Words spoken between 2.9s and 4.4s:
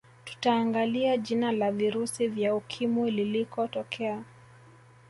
liliko tokea